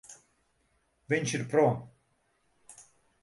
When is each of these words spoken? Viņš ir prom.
Viņš 1.13 1.35
ir 1.39 1.45
prom. 1.53 1.77